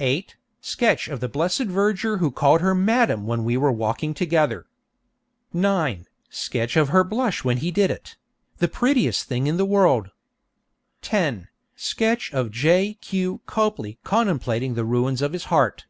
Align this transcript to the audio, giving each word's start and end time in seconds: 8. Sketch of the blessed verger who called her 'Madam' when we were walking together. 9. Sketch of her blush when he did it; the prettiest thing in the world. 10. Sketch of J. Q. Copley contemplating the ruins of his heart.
8. 0.00 0.34
Sketch 0.60 1.06
of 1.06 1.20
the 1.20 1.28
blessed 1.28 1.66
verger 1.66 2.16
who 2.18 2.32
called 2.32 2.60
her 2.60 2.74
'Madam' 2.74 3.24
when 3.28 3.44
we 3.44 3.56
were 3.56 3.70
walking 3.70 4.14
together. 4.14 4.66
9. 5.52 6.08
Sketch 6.28 6.76
of 6.76 6.88
her 6.88 7.04
blush 7.04 7.44
when 7.44 7.58
he 7.58 7.70
did 7.70 7.88
it; 7.88 8.16
the 8.56 8.66
prettiest 8.66 9.28
thing 9.28 9.46
in 9.46 9.58
the 9.58 9.64
world. 9.64 10.10
10. 11.02 11.46
Sketch 11.76 12.34
of 12.34 12.50
J. 12.50 12.94
Q. 12.94 13.42
Copley 13.46 14.00
contemplating 14.02 14.74
the 14.74 14.84
ruins 14.84 15.22
of 15.22 15.32
his 15.32 15.44
heart. 15.54 15.86